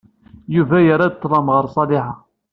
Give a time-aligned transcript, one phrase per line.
[0.55, 2.11] Yuba yerra-d ṭlem ɣef Ṣaliḥa.